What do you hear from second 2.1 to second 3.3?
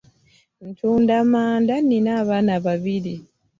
abaana babiri.